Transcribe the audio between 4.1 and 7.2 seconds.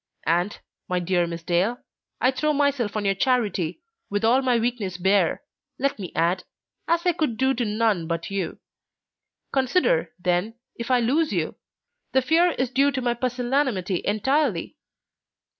all my weakness bare, let me add, as I